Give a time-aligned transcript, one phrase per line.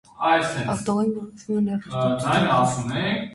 [0.19, 3.05] Հաղթողներին որոշում է հեռուստադիտողը։